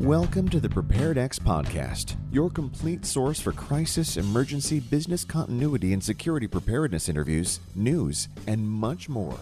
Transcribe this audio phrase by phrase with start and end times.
[0.00, 6.46] Welcome to the PreparedEx podcast, your complete source for crisis, emergency, business continuity, and security
[6.46, 9.38] preparedness interviews, news, and much more.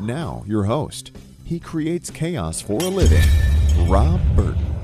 [0.00, 1.14] Now, your host.
[1.44, 3.22] He creates chaos for a living,
[3.86, 4.77] Rob Burton.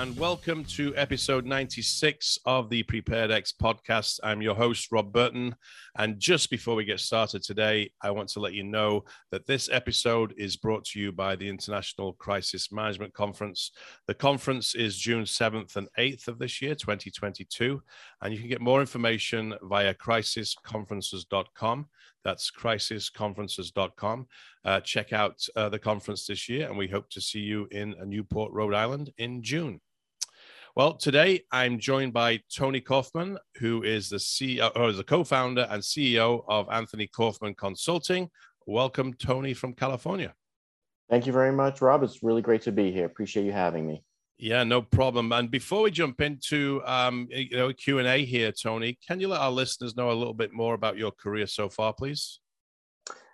[0.00, 4.18] And welcome to episode 96 of the PreparedEx podcast.
[4.22, 5.54] I'm your host, Rob Burton.
[5.98, 9.68] And just before we get started today, I want to let you know that this
[9.70, 13.72] episode is brought to you by the International Crisis Management Conference.
[14.06, 17.82] The conference is June 7th and 8th of this year, 2022.
[18.22, 21.88] And you can get more information via crisisconferences.com.
[22.24, 24.26] That's crisisconferences.com.
[24.64, 27.94] Uh, check out uh, the conference this year, and we hope to see you in
[28.06, 29.78] Newport, Rhode Island in June.
[30.76, 35.82] Well, today I'm joined by Tony Kaufman, who is the CEO or the co-founder and
[35.82, 38.30] CEO of Anthony Kaufman Consulting.
[38.68, 40.32] Welcome, Tony from California.
[41.10, 42.04] Thank you very much, Rob.
[42.04, 43.04] It's really great to be here.
[43.04, 44.04] Appreciate you having me.
[44.38, 45.32] Yeah, no problem.
[45.32, 49.26] And before we jump into um, you know Q and A here, Tony, can you
[49.26, 52.38] let our listeners know a little bit more about your career so far, please?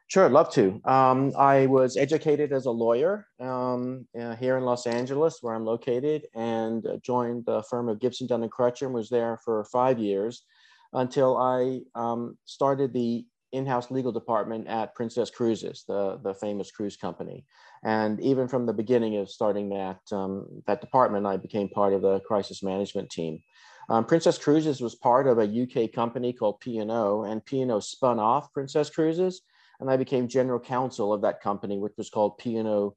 [0.08, 0.80] Sure, I'd love to.
[0.84, 5.64] Um, I was educated as a lawyer um, uh, here in Los Angeles, where I'm
[5.64, 9.98] located, and joined the firm of Gibson Dunn and Crutcher and was there for five
[9.98, 10.44] years
[10.92, 16.96] until I um, started the in-house legal department at Princess Cruises, the, the famous cruise
[16.96, 17.44] company.
[17.82, 22.02] And even from the beginning of starting that, um, that department, I became part of
[22.02, 23.40] the crisis management team.
[23.88, 28.52] Um, Princess Cruises was part of a UK company called P&O, and P&O spun off
[28.52, 29.42] Princess Cruises,
[29.80, 32.96] and I became general counsel of that company, which was called P&O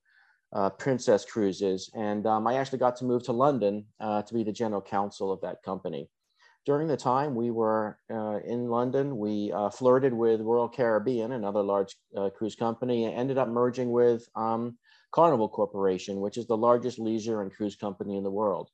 [0.51, 1.89] uh, Princess Cruises.
[1.93, 5.31] And um, I actually got to move to London uh, to be the general counsel
[5.31, 6.09] of that company
[6.65, 11.63] during the time we were uh, in London, we uh, flirted with Royal Caribbean, another
[11.63, 14.77] large uh, cruise company, and ended up merging with um,
[15.11, 18.69] Carnival Corporation, which is the largest leisure and cruise company in the world.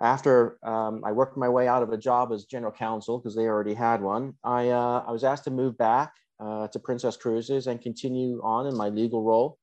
[0.00, 3.46] After um, I worked my way out of a job as general counsel, because they
[3.46, 7.66] already had one, I, uh, I was asked to move back uh, to Princess Cruises
[7.66, 9.58] and continue on in my legal role.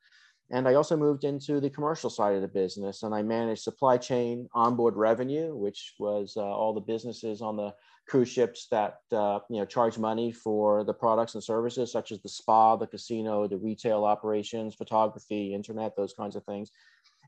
[0.51, 3.97] And I also moved into the commercial side of the business and I managed supply
[3.97, 7.73] chain, onboard revenue, which was uh, all the businesses on the
[8.07, 12.19] cruise ships that uh, you know charge money for the products and services such as
[12.21, 16.71] the spa, the casino, the retail operations, photography, internet, those kinds of things.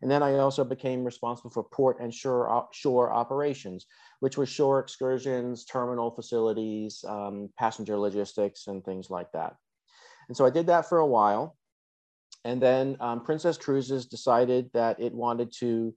[0.01, 3.85] And then I also became responsible for port and shore, shore operations,
[4.19, 9.55] which was shore excursions, terminal facilities, um, passenger logistics, and things like that.
[10.27, 11.55] And so I did that for a while.
[12.43, 15.93] And then um, Princess Cruises decided that it wanted to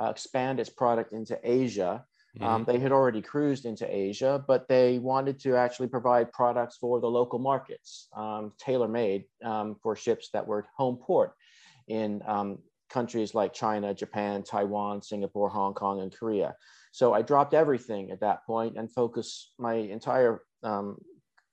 [0.00, 2.04] uh, expand its product into Asia.
[2.40, 2.54] Um, mm-hmm.
[2.54, 7.00] Um, they had already cruised into Asia, but they wanted to actually provide products for
[7.00, 11.32] the local markets, um, tailor made um, for ships that were home port
[11.88, 12.58] in um,
[12.88, 16.54] countries like China, Japan, Taiwan, Singapore, Hong Kong, and Korea.
[16.92, 20.98] So I dropped everything at that point and focused my entire um,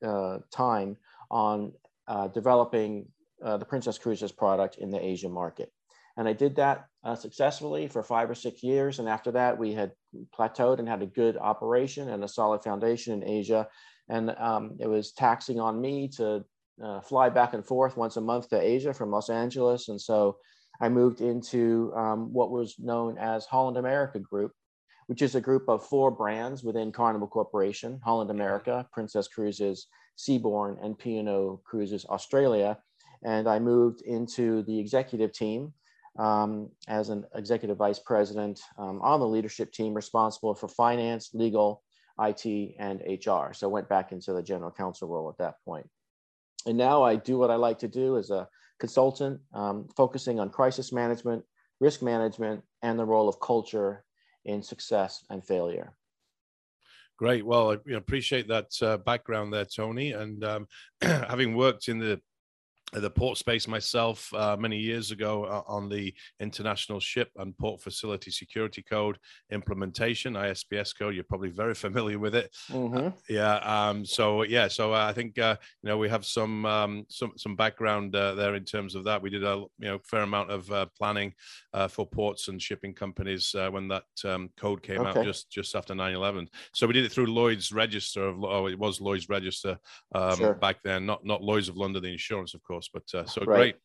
[0.05, 0.97] uh, time
[1.29, 1.73] on
[2.07, 3.07] uh, developing
[3.43, 5.71] uh, the Princess Cruises product in the Asian market.
[6.17, 8.99] And I did that uh, successfully for five or six years.
[8.99, 9.91] And after that, we had
[10.37, 13.67] plateaued and had a good operation and a solid foundation in Asia.
[14.07, 16.45] And um, it was taxing on me to
[16.83, 19.89] uh, fly back and forth once a month to Asia from Los Angeles.
[19.89, 20.37] And so
[20.81, 24.51] I moved into um, what was known as Holland America Group,
[25.07, 29.87] which is a group of four brands within Carnival Corporation Holland America, Princess Cruises,
[30.17, 32.77] Seabourn, and P&O Cruises Australia
[33.25, 35.73] and I moved into the executive team
[36.17, 41.83] um, as an executive vice president um, on the leadership team responsible for finance, legal,
[42.19, 43.53] IT, and HR.
[43.53, 45.89] So I went back into the general counsel role at that point.
[46.67, 48.47] And now I do what I like to do as a
[48.79, 51.43] consultant, um, focusing on crisis management,
[51.79, 54.03] risk management, and the role of culture
[54.45, 55.95] in success and failure.
[57.17, 57.45] Great.
[57.45, 60.11] Well, I appreciate that uh, background there, Tony.
[60.11, 60.67] And um,
[61.01, 62.19] having worked in the
[62.93, 67.81] the port space myself uh, many years ago uh, on the International Ship and Port
[67.81, 69.17] Facility Security Code
[69.51, 71.15] implementation, ISPS code.
[71.15, 72.55] You're probably very familiar with it.
[72.69, 73.07] Mm-hmm.
[73.07, 73.55] Uh, yeah.
[73.57, 74.67] Um, so yeah.
[74.67, 78.55] So I think uh, you know we have some um, some some background uh, there
[78.55, 79.21] in terms of that.
[79.21, 81.33] We did a you know fair amount of uh, planning
[81.89, 85.19] for ports and shipping companies when that um, code came okay.
[85.19, 86.47] out just just after 9/11.
[86.73, 89.77] So we did it through Lloyd's Register of oh it was Lloyd's Register
[90.13, 90.53] um, sure.
[90.53, 92.89] back then, not not Lloyd's of London, the insurance, of course course.
[92.93, 93.57] But uh, so right.
[93.57, 93.75] great.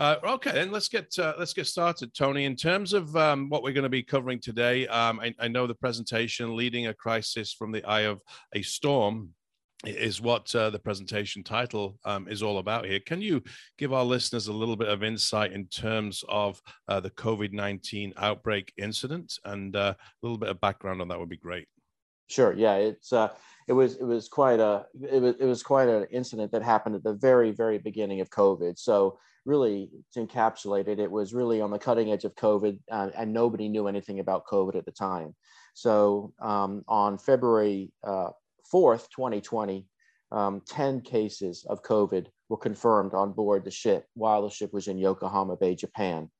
[0.00, 2.44] Uh, okay, then let's get uh, let's get started, Tony.
[2.44, 5.66] In terms of um, what we're going to be covering today, um, I, I, know
[5.66, 8.20] the presentation "Leading a Crisis from the Eye of
[8.54, 9.30] a Storm"
[9.84, 13.00] is what uh, the presentation title um, is all about here.
[13.00, 13.42] Can you
[13.76, 18.12] give our listeners a little bit of insight in terms of uh, the COVID 19
[18.16, 21.66] outbreak incident and uh, a little bit of background on that would be great.
[22.28, 22.52] Sure.
[22.52, 23.28] Yeah, it's uh,
[23.68, 26.94] it was it was quite a it was it was quite an incident that happened
[26.94, 28.78] at the very very beginning of COVID.
[28.78, 33.10] So really to encapsulate it, it was really on the cutting edge of COVID, uh,
[33.16, 35.34] and nobody knew anything about COVID at the time.
[35.74, 38.30] So um, on February uh,
[38.72, 39.86] 4th, 2020,
[40.32, 44.88] um, 10 cases of COVID were confirmed on board the ship while the ship was
[44.88, 46.30] in Yokohama Bay, Japan.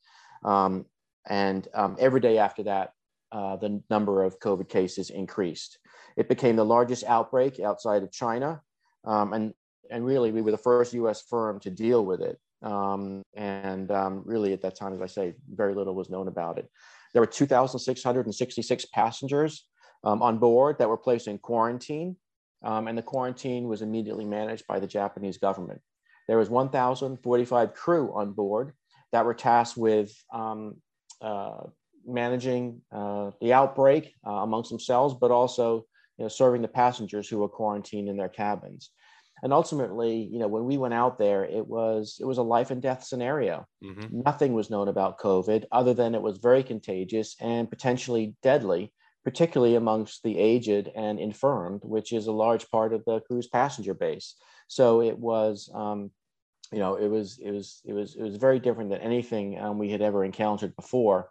[0.45, 0.85] Um,
[1.27, 2.93] and um, every day after that,
[3.33, 5.79] uh, the number of COVID cases increased.
[6.17, 8.61] It became the largest outbreak outside of China.
[9.05, 9.55] Um, and,
[9.91, 12.39] and really, we were the first US firm to deal with it.
[12.63, 16.59] Um, and um, really, at that time, as I say, very little was known about
[16.59, 16.69] it.
[17.13, 19.67] There were 2,666 passengers
[20.05, 22.17] um, on board that were placed in quarantine,
[22.63, 25.81] um, and the quarantine was immediately managed by the Japanese government.
[26.27, 28.73] There was 1,045 crew on board
[29.13, 30.77] that were tasked with um,
[31.23, 31.63] uh,
[32.09, 37.39] managing uh, the outbreak uh, amongst themselves, but also you know, serving the passengers who
[37.39, 38.91] were quarantined in their cabins.
[39.43, 42.73] And ultimately, you know, when we went out there, it was it was a life
[42.73, 43.67] and death scenario.
[43.85, 44.23] Mm-hmm.
[44.23, 48.93] Nothing was known about COVID other than it was very contagious and potentially deadly
[49.29, 53.93] particularly amongst the aged and infirmed, which is a large part of the cruise passenger
[53.93, 54.35] base.
[54.69, 56.11] So it was, um,
[56.73, 59.77] you know, it was it was it was it was very different than anything um,
[59.77, 61.29] we had ever encountered before.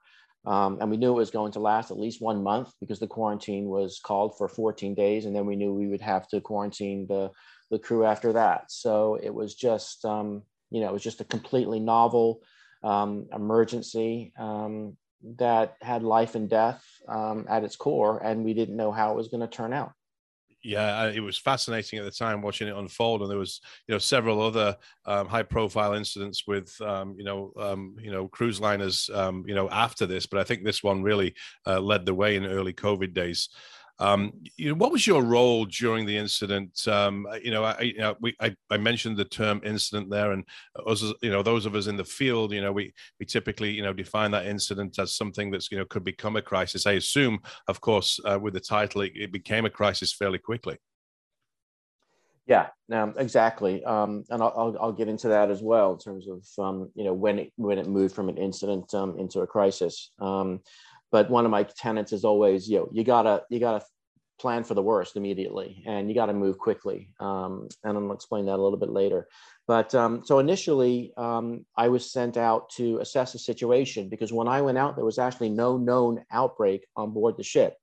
[0.47, 3.07] Um, and we knew it was going to last at least one month because the
[3.07, 7.05] quarantine was called for 14 days, and then we knew we would have to quarantine
[7.07, 7.31] the
[7.69, 8.71] the crew after that.
[8.71, 12.41] So it was just, um, you know, it was just a completely novel
[12.81, 14.31] um, emergency.
[14.39, 14.95] Um,
[15.39, 19.17] that had life and death um, at its core, and we didn't know how it
[19.17, 19.91] was going to turn out.
[20.69, 23.99] Yeah, it was fascinating at the time watching it unfold, and there was, you know,
[23.99, 24.75] several other
[25.05, 29.69] um, high-profile incidents with, um, you know, um, you know, cruise liners, um, you know,
[29.69, 30.25] after this.
[30.25, 31.33] But I think this one really
[31.65, 33.47] uh, led the way in early COVID days.
[33.99, 36.87] Um, you know, what was your role during the incident?
[36.87, 40.43] Um, you know, I, you know, we, I, I, mentioned the term incident there, and
[40.85, 43.81] us, you know, those of us in the field, you know, we we typically, you
[43.81, 46.85] know, define that incident as something that's, you know, could become a crisis.
[46.85, 50.77] I assume, of course, uh, with the title, it, it, became a crisis fairly quickly.
[52.45, 56.27] Yeah, um, exactly, um, and I'll, I'll, I'll, get into that as well in terms
[56.27, 59.47] of um, you know when it when it moved from an incident um, into a
[59.47, 60.11] crisis.
[61.11, 63.83] But one of my tenants is always you know you gotta you gotta
[64.39, 67.09] plan for the worst immediately and you got to move quickly.
[67.19, 69.27] Um, and i'll explain that a little bit later.
[69.67, 74.47] But um, so initially um, i was sent out to assess the situation because when
[74.47, 77.75] i went out there was actually no known outbreak on board the ship.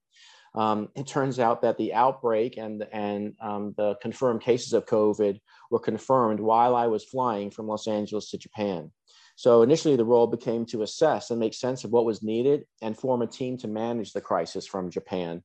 [0.55, 5.41] Um, it turns out that the outbreak and, and um, the confirmed cases of covid
[5.70, 8.93] were confirmed while i was flying from los angeles to japan
[9.36, 12.96] so initially, the role became to assess and make sense of what was needed and
[12.96, 15.42] form a team to manage the crisis from Japan.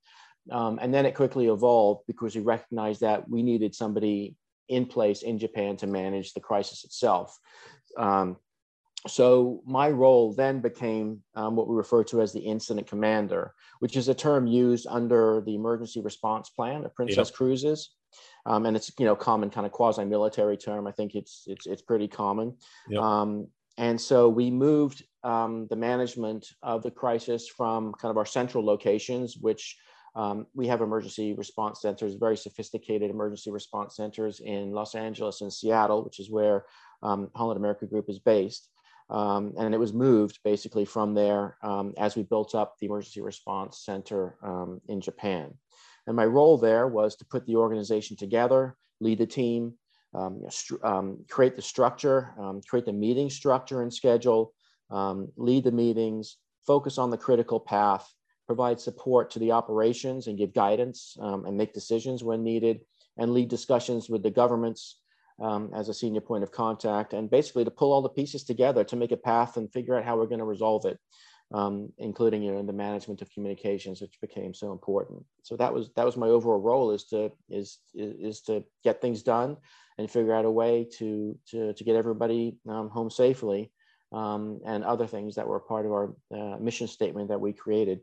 [0.51, 4.36] Um, and then it quickly evolved because we recognized that we needed somebody
[4.68, 7.38] in place in Japan to manage the crisis itself.
[7.97, 8.38] Um,
[9.07, 13.95] so my role then became um, what we refer to as the incident commander, which
[13.95, 17.36] is a term used under the emergency response plan of Princess yep.
[17.36, 17.91] Cruises.
[18.45, 20.88] Um, and it's you know common kind of quasi-military term.
[20.88, 22.58] I think it's it's it's pretty common.
[22.89, 23.01] Yep.
[23.01, 23.48] Um,
[23.79, 28.65] and so we moved um, the management of the crisis from kind of our central
[28.65, 29.77] locations, which
[30.17, 35.51] um, we have emergency response centers, very sophisticated emergency response centers in Los Angeles and
[35.51, 36.65] Seattle, which is where
[37.03, 38.67] um, Holland America Group is based.
[39.09, 43.21] Um, and it was moved basically from there um, as we built up the emergency
[43.21, 45.53] response center um, in Japan.
[46.05, 49.75] And my role there was to put the organization together, lead the team,
[50.13, 50.42] um,
[50.84, 54.54] um, create the structure, um, create the meeting structure and schedule,
[54.89, 58.12] um, lead the meetings, focus on the critical path,
[58.48, 62.80] provide support to the operations and give guidance um, and make decisions when needed,
[63.18, 65.01] and lead discussions with the governments
[65.42, 68.84] um, as a senior point of contact, and basically to pull all the pieces together
[68.84, 70.98] to make a path and figure out how we're going to resolve it.
[71.51, 75.24] Um, including you know the management of communications, which became so important.
[75.41, 79.01] So that was that was my overall role is to is is, is to get
[79.01, 79.58] things done
[79.98, 83.72] and figure out a way to to, to get everybody um, home safely
[84.12, 88.00] um, and other things that were part of our uh, mission statement that we created.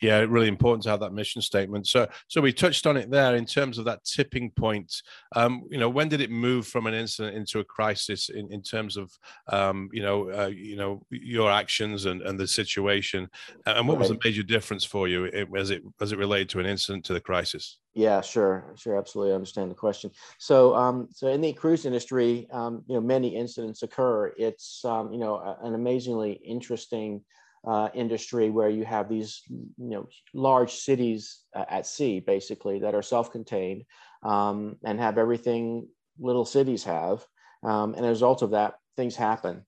[0.00, 1.86] Yeah, really important to have that mission statement.
[1.86, 4.92] So, so we touched on it there in terms of that tipping point.
[5.34, 8.62] Um, you know, when did it move from an incident into a crisis in, in
[8.62, 9.10] terms of,
[9.48, 13.28] um, you know, uh, you know, your actions and, and the situation,
[13.66, 15.26] and what was the major difference for you
[15.56, 17.78] as it as it related to an incident to the crisis?
[17.94, 19.32] Yeah, sure, sure, absolutely.
[19.32, 20.10] I understand the question.
[20.38, 24.32] So, um, so in the cruise industry, um, you know, many incidents occur.
[24.38, 27.20] It's, um, you know, an amazingly interesting
[27.66, 32.94] uh, industry where you have these you know large cities uh, at sea basically that
[32.94, 33.84] are self-contained
[34.24, 35.86] um, and have everything
[36.18, 37.24] little cities have.
[37.62, 39.64] Um, and as a result of that things happen.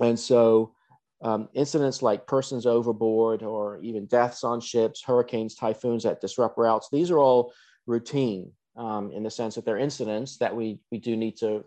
[0.00, 0.74] And so
[1.22, 6.88] um, incidents like persons overboard or even deaths on ships hurricanes typhoons that disrupt routes
[6.92, 7.54] these are all
[7.86, 11.64] routine um, in the sense that they're incidents that we, we do need to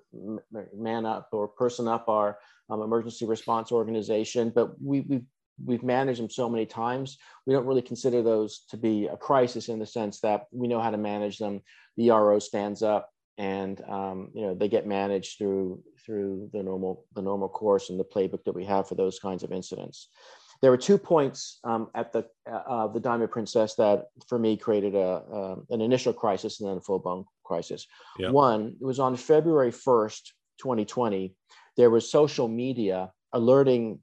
[0.75, 2.37] man up or person up our
[2.69, 5.25] um, emergency response organization, but we, we've
[5.63, 9.69] we've managed them so many times we don't really consider those to be a crisis
[9.69, 11.61] in the sense that we know how to manage them.
[11.97, 17.05] The ro stands up and um, you know they get managed through through the normal
[17.15, 20.09] the normal course and the playbook that we have for those kinds of incidents.
[20.61, 24.93] There were two points um, at the uh, the diamond princess that for me created
[24.93, 27.87] a uh, an initial crisis and then a full-blown crisis.
[28.19, 28.29] Yeah.
[28.29, 30.21] one it was on february 1st
[30.59, 31.33] 2020
[31.77, 33.99] there was social media alerting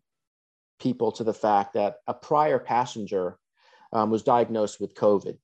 [0.79, 3.39] people to the fact that a prior passenger
[3.93, 5.39] um, was diagnosed with COVID.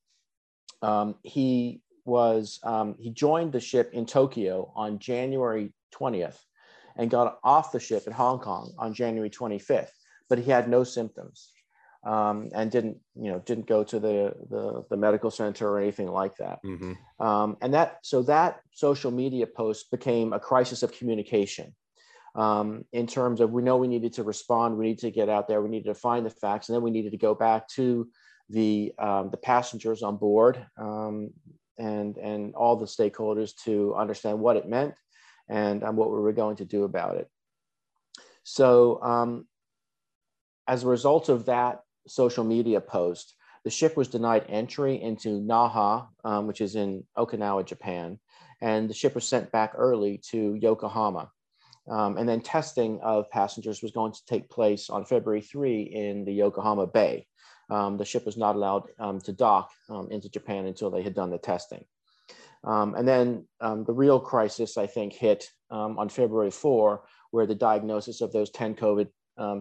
[0.82, 6.38] Um, he was um, he joined the ship in Tokyo on January 20th
[6.96, 9.92] and got off the ship in Hong Kong on January 25th,
[10.28, 11.52] but he had no symptoms
[12.04, 16.08] um, and didn't you know didn't go to the the, the medical center or anything
[16.08, 16.60] like that.
[16.64, 17.24] Mm-hmm.
[17.24, 21.74] Um, and that so that social media post became a crisis of communication
[22.34, 25.48] um, in terms of we know we needed to respond, we need to get out
[25.48, 28.08] there, we needed to find the facts, and then we needed to go back to
[28.48, 31.30] the um, the passengers on board um,
[31.78, 34.94] and and all the stakeholders to understand what it meant
[35.48, 37.28] and um, what we were going to do about it.
[38.44, 39.46] So um,
[40.66, 43.34] as a result of that social media post,
[43.64, 48.18] the ship was denied entry into Naha, um, which is in Okinawa, Japan,
[48.60, 51.30] and the ship was sent back early to Yokohama.
[51.88, 56.24] Um, and then testing of passengers was going to take place on February 3 in
[56.24, 57.26] the Yokohama Bay.
[57.70, 61.14] Um, the ship was not allowed um, to dock um, into Japan until they had
[61.14, 61.84] done the testing.
[62.64, 67.54] Um, and then um, the real crisis, I think, hit on February 4, where the
[67.54, 69.08] diagnosis of those 10 COVID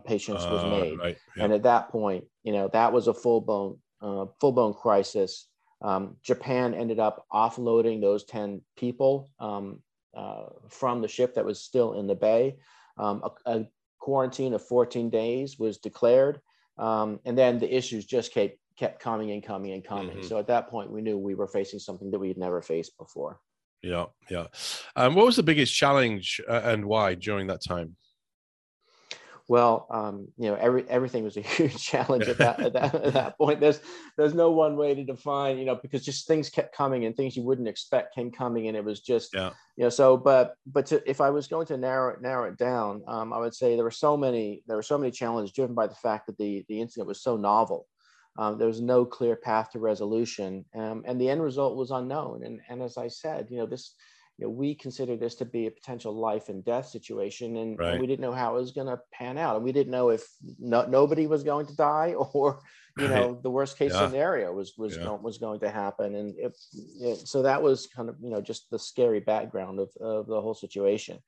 [0.05, 0.99] patients was uh, made.
[0.99, 1.17] Right.
[1.37, 1.45] Yeah.
[1.45, 5.47] And at that point, you know, that was a full-blown, uh, full-blown crisis.
[6.21, 9.79] Japan ended up offloading those 10 people um,
[10.15, 12.57] uh, from the ship that was still in the bay.
[12.97, 13.67] Um, a, a,
[13.99, 16.41] quarantine of 14 days was declared.
[16.79, 20.17] Um, and then the issues just kept, kept coming and coming and coming.
[20.17, 20.27] Mm-hmm.
[20.27, 22.97] So at that point, we knew we were facing something that we had never faced
[22.97, 23.39] before.
[23.83, 24.47] Yeah, yeah.
[24.95, 27.95] Um, what was the biggest challenge uh, and why during that time?
[29.51, 33.11] Well, um, you know, every everything was a huge challenge at that, at that at
[33.11, 33.59] that point.
[33.59, 33.81] There's
[34.15, 37.35] there's no one way to define, you know, because just things kept coming and things
[37.35, 39.49] you wouldn't expect came coming, and it was just, yeah.
[39.75, 40.15] you know, so.
[40.15, 43.39] But but to, if I was going to narrow it narrow it down, um, I
[43.39, 46.27] would say there were so many there were so many challenges driven by the fact
[46.27, 47.87] that the the incident was so novel.
[48.37, 52.45] Um, there was no clear path to resolution, um, and the end result was unknown.
[52.45, 53.95] And and as I said, you know, this
[54.41, 57.91] you know, we consider this to be a potential life and death situation, and, right.
[57.91, 60.09] and we didn't know how it was going to pan out, and we didn't know
[60.09, 60.23] if
[60.59, 62.59] no, nobody was going to die or
[62.97, 63.43] you know right.
[63.43, 64.07] the worst case yeah.
[64.07, 65.03] scenario was was yeah.
[65.03, 66.53] going, was going to happen, and if,
[66.99, 70.41] it, so that was kind of you know just the scary background of, of the
[70.41, 71.19] whole situation.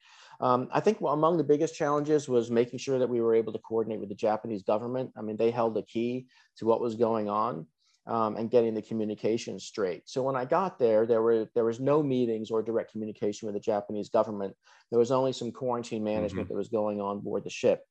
[0.41, 3.59] Um, I think among the biggest challenges was making sure that we were able to
[3.59, 5.11] coordinate with the Japanese government.
[5.15, 6.25] I mean, they held the key
[6.57, 7.67] to what was going on
[8.05, 10.03] um, and getting the communication straight.
[10.05, 13.55] So when I got there, there were there was no meetings or direct communication with
[13.55, 14.55] the Japanese government.
[14.89, 16.53] There was only some quarantine management mm-hmm.
[16.53, 17.81] that was going on board the ship,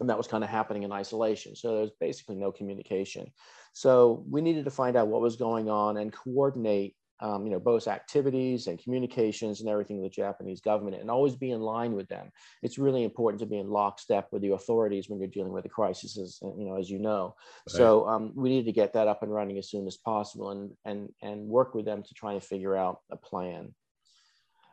[0.00, 1.56] and that was kind of happening in isolation.
[1.56, 3.32] So there was basically no communication.
[3.72, 7.58] So we needed to find out what was going on and coordinate um, you know,
[7.58, 11.92] both activities and communications and everything with the Japanese government and always be in line
[11.92, 12.30] with them.
[12.62, 15.70] It's really important to be in lockstep with the authorities when you're dealing with a
[15.70, 17.34] crisis, as, uh, you know, as you know.
[17.68, 17.76] Right.
[17.76, 20.72] So um, we need to get that up and running as soon as possible and,
[20.84, 23.74] and, and work with them to try and figure out a plan.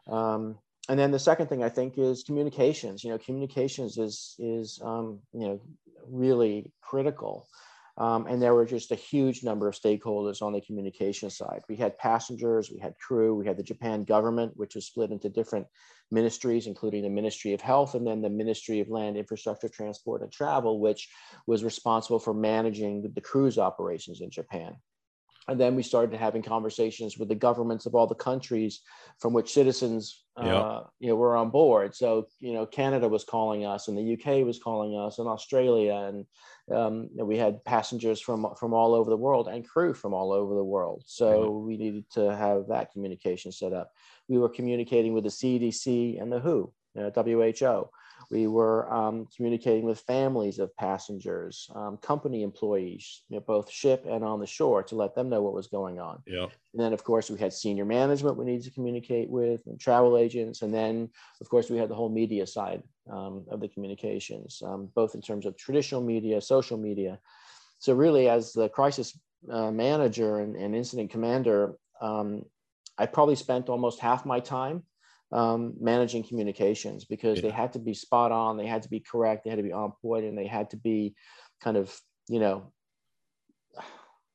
[0.09, 0.57] Um,
[0.89, 3.05] and then the second thing I think is communications.
[3.05, 5.61] You know, communications is, is um, you know,
[6.09, 7.47] really critical.
[7.97, 11.61] Um, and there were just a huge number of stakeholders on the communication side.
[11.69, 15.29] We had passengers, we had crew, we had the Japan government, which was split into
[15.29, 15.67] different
[16.09, 20.31] ministries, including the Ministry of Health and then the Ministry of Land, Infrastructure, Transport, and
[20.31, 21.07] Travel, which
[21.45, 24.75] was responsible for managing the, the cruise operations in Japan.
[25.47, 28.81] And then we started having conversations with the governments of all the countries
[29.19, 31.95] from which citizens, uh, you know, were on board.
[31.95, 35.93] So, you know, Canada was calling us, and the UK was calling us, and Australia,
[35.93, 36.25] and
[36.75, 40.55] um, we had passengers from from all over the world and crew from all over
[40.55, 41.03] the world.
[41.05, 43.91] So we needed to have that communication set up.
[44.27, 47.89] We were communicating with the CDC and the WHO, you know, WHO.
[48.29, 54.05] We were um, communicating with families of passengers, um, company employees, you know, both ship
[54.09, 56.21] and on the shore, to let them know what was going on.
[56.25, 56.43] Yeah.
[56.43, 60.17] And then, of course, we had senior management we needed to communicate with, and travel
[60.17, 61.09] agents, and then,
[61.41, 65.21] of course, we had the whole media side um, of the communications, um, both in
[65.21, 67.19] terms of traditional media, social media.
[67.79, 69.17] So, really, as the crisis
[69.51, 72.45] uh, manager and, and, incident commander, um,
[72.97, 74.83] I probably spent almost half my time
[75.33, 77.43] um, managing communications because yeah.
[77.43, 79.73] they had to be spot on, they had to be correct, they had to be
[79.73, 81.15] on point, and they had to be
[81.61, 81.93] kind of,
[82.29, 82.71] you know,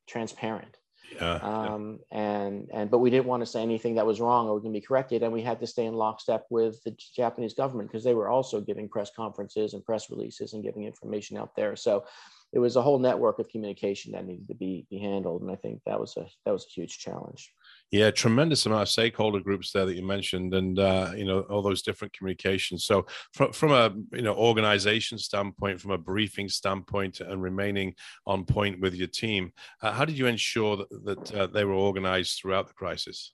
[0.08, 0.76] transparent.
[1.14, 4.60] Yeah, um, and and but we didn't want to say anything that was wrong or
[4.60, 7.88] going to be corrected, and we had to stay in lockstep with the Japanese government
[7.88, 11.76] because they were also giving press conferences and press releases and giving information out there.
[11.76, 12.04] So
[12.52, 15.56] it was a whole network of communication that needed to be be handled, and I
[15.56, 17.54] think that was a that was a huge challenge.
[17.90, 21.62] Yeah, tremendous amount of stakeholder groups there that you mentioned, and uh, you know all
[21.62, 22.84] those different communications.
[22.84, 27.94] So, from from a you know organization standpoint, from a briefing standpoint, and remaining
[28.26, 31.72] on point with your team, uh, how did you ensure that, that uh, they were
[31.72, 33.32] organized throughout the crisis?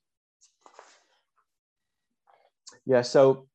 [2.86, 3.48] Yeah, so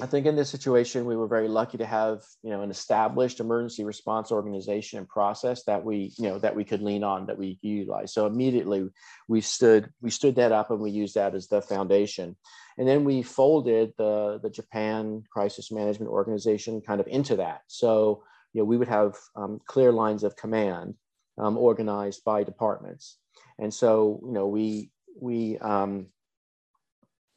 [0.00, 3.40] I think in this situation, we were very lucky to have, you know, an established
[3.40, 7.38] emergency response organization and process that we, you know, that we could lean on, that
[7.38, 8.12] we utilize.
[8.12, 8.88] So immediately
[9.26, 12.36] we stood, we stood that up and we used that as the foundation.
[12.76, 17.62] And then we folded the, the Japan Crisis Management Organization kind of into that.
[17.66, 20.94] So, you know, we would have um, clear lines of command
[21.38, 23.18] um, organized by departments.
[23.58, 24.90] And so, you know, we,
[25.20, 26.06] we, um,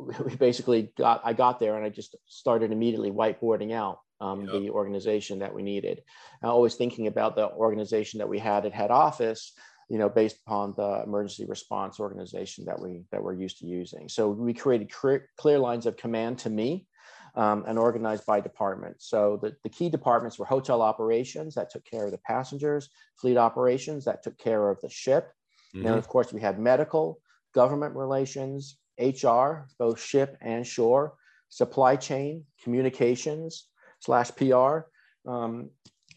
[0.25, 4.51] we basically got i got there and i just started immediately whiteboarding out um, yep.
[4.51, 6.03] the organization that we needed
[6.43, 9.53] I always thinking about the organization that we had at head office
[9.91, 14.07] you know based upon the emergency response organization that we that we're used to using
[14.07, 16.87] so we created clear, clear lines of command to me
[17.35, 21.83] um, and organized by department so the, the key departments were hotel operations that took
[21.83, 25.33] care of the passengers fleet operations that took care of the ship
[25.75, 25.85] mm-hmm.
[25.85, 27.19] and of course we had medical
[27.53, 31.15] government relations HR, both ship and shore,
[31.49, 33.67] supply chain, communications
[33.99, 34.79] slash PR,
[35.27, 35.69] um,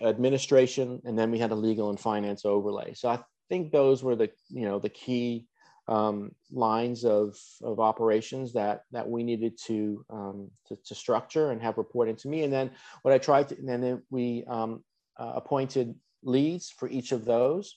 [0.02, 2.94] administration, and then we had a legal and finance overlay.
[2.94, 3.18] So I
[3.48, 5.46] think those were the you know the key
[5.86, 11.60] um, lines of, of operations that that we needed to, um, to, to structure and
[11.60, 12.42] have reporting to me.
[12.42, 12.70] And then
[13.02, 14.82] what I tried to, and then we um,
[15.18, 17.76] uh, appointed leads for each of those.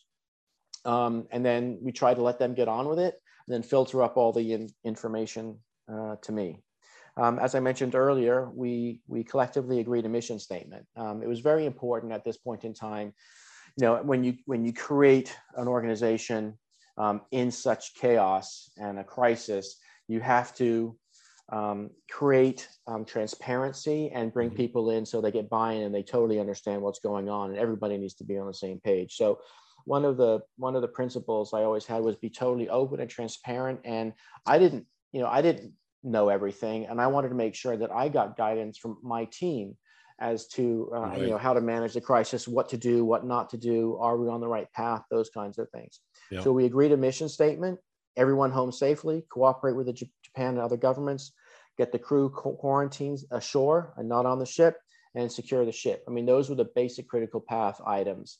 [0.87, 3.15] Um, and then we tried to let them get on with it
[3.47, 5.59] and then filter up all the in, information
[5.91, 6.63] uh, to me.
[7.17, 10.85] Um, as I mentioned earlier, we, we collectively agreed a mission statement.
[10.95, 13.13] Um, it was very important at this point in time.
[13.75, 16.57] You know, when you, when you create an organization
[16.97, 20.95] um, in such chaos and a crisis, you have to
[21.51, 24.57] um, create um, transparency and bring mm-hmm.
[24.57, 27.97] people in so they get buy-in and they totally understand what's going on and everybody
[27.97, 29.15] needs to be on the same page.
[29.15, 29.39] So
[29.87, 33.09] one of the one of the principles I always had was be totally open and
[33.09, 33.79] transparent.
[33.85, 34.13] And
[34.45, 35.71] I didn't, you know, I didn't
[36.03, 39.77] know everything, and I wanted to make sure that I got guidance from my team
[40.19, 41.21] as to uh, right.
[41.21, 44.17] you know how to manage the crisis, what to do, what not to do, are
[44.17, 46.01] we on the right path, those kinds of things.
[46.41, 47.79] So we agreed a mission statement:
[48.17, 51.31] everyone home safely, cooperate with the J- Japan and other governments,
[51.77, 54.75] get the crew quarantines ashore and not on the ship,
[55.15, 56.03] and secure the ship.
[56.09, 58.39] I mean, those were the basic critical path items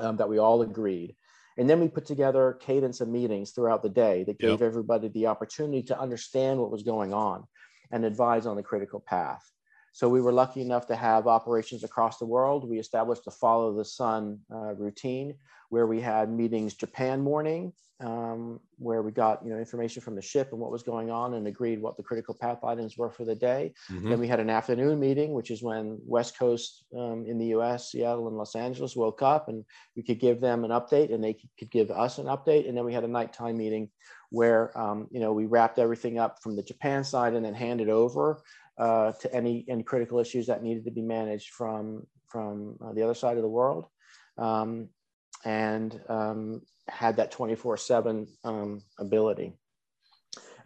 [0.00, 1.14] um, that we all agreed.
[1.58, 4.62] And then we put together cadence of meetings throughout the day that gave yep.
[4.62, 7.44] everybody the opportunity to understand what was going on
[7.90, 9.44] and advise on the critical path.
[9.92, 12.68] So we were lucky enough to have operations across the world.
[12.68, 15.34] We established a follow the sun uh, routine
[15.72, 20.20] where we had meetings Japan morning, um, where we got you know information from the
[20.20, 23.24] ship and what was going on and agreed what the critical path items were for
[23.24, 23.72] the day.
[23.90, 24.10] Mm-hmm.
[24.10, 27.90] Then we had an afternoon meeting, which is when West Coast um, in the U.S.,
[27.90, 29.64] Seattle and Los Angeles woke up, and
[29.96, 32.68] we could give them an update, and they could give us an update.
[32.68, 33.88] And then we had a nighttime meeting
[34.28, 37.88] where um, you know we wrapped everything up from the Japan side and then handed
[37.88, 38.42] over
[38.76, 43.02] uh, to any any critical issues that needed to be managed from from uh, the
[43.02, 43.86] other side of the world.
[44.36, 44.90] Um,
[45.44, 49.54] and um, had that 24 7 um, ability.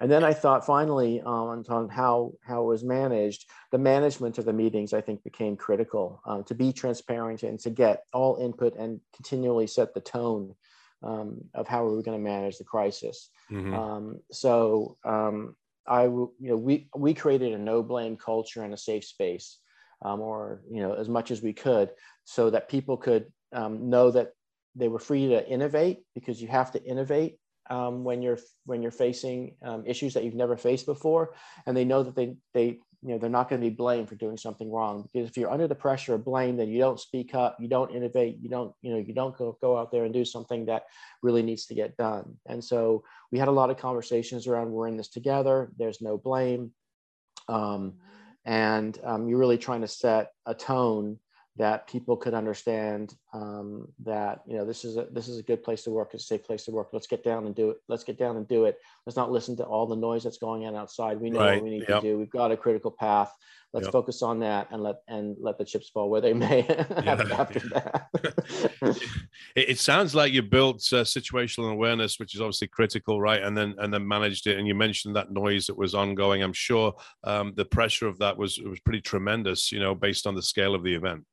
[0.01, 4.45] And then I thought finally um, on how, how it was managed, the management of
[4.45, 8.77] the meetings, I think, became critical um, to be transparent and to get all input
[8.77, 10.55] and continually set the tone
[11.03, 13.31] um, of how we were going to manage the crisis.
[13.51, 13.75] Mm-hmm.
[13.75, 18.79] Um, so um, I, you know, we, we created a no blame culture and a
[18.79, 19.59] safe space,
[20.05, 21.91] um, or, you know, as much as we could
[22.25, 24.33] so that people could know that
[24.77, 27.39] they were free to innovate because you have to innovate
[27.71, 31.35] um, when you're when you're facing um, issues that you've never faced before,
[31.67, 34.15] and they know that they they you know they're not going to be blamed for
[34.15, 37.35] doing something wrong because if you're under the pressure of blame, then you don't speak
[37.35, 40.15] up, you don't innovate, you don't you know you don't go go out there and
[40.15, 40.85] do something that
[41.23, 42.37] really needs to get done.
[42.47, 45.73] And so we had a lot of conversations around we're in this together.
[45.77, 46.73] There's no blame,
[47.49, 47.95] um,
[48.45, 51.19] and um, you're really trying to set a tone
[51.57, 55.63] that people could understand um, that you know this is a this is a good
[55.63, 56.89] place to work, it's a safe place to work.
[56.93, 57.79] Let's get down and do it.
[57.87, 58.79] Let's get down and do it.
[59.05, 61.21] Let's not listen to all the noise that's going on outside.
[61.21, 61.55] We know right.
[61.57, 62.01] what we need yep.
[62.01, 62.19] to do.
[62.19, 63.35] We've got a critical path.
[63.75, 63.93] Let's yep.
[63.93, 68.07] focus on that and let and let the chips fall where they may after that.
[69.55, 73.43] it, it, sounds like you built uh, situational awareness, which is obviously critical, right?
[73.43, 74.57] And then and then managed it.
[74.57, 76.43] And you mentioned that noise that was ongoing.
[76.43, 76.95] I'm sure
[77.25, 80.75] um, the pressure of that was was pretty tremendous, you know, based on the scale
[80.75, 81.25] of the event.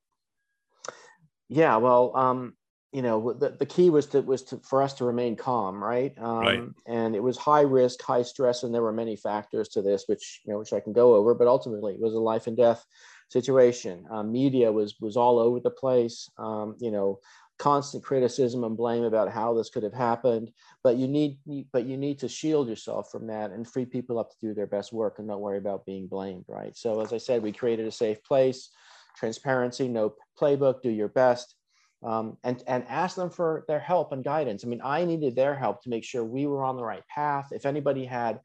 [1.54, 2.56] Yeah, well, um,
[2.92, 6.18] you know, the, the key was to was to for us to remain calm, right?
[6.18, 6.64] Um, right.
[6.88, 10.42] And it was high risk, high stress, and there were many factors to this, which
[10.46, 11.36] you know, which I can go over.
[11.36, 12.84] But ultimately, it was a life and death
[13.30, 14.06] situation.
[14.10, 16.30] Um, media was was all over the place.
[16.38, 17.20] Um, you know,
[17.60, 20.52] constant criticism and blame about how this could have happened.
[20.84, 21.38] But you need,
[21.72, 24.68] but you need to shield yourself from that and free people up to do their
[24.68, 26.76] best work and not worry about being blamed, right?
[26.76, 28.70] So, as I said, we created a safe place
[29.16, 31.56] transparency, no playbook, do your best,
[32.04, 34.64] um, and, and ask them for their help and guidance.
[34.64, 37.50] I mean, I needed their help to make sure we were on the right path.
[37.52, 38.40] If anybody had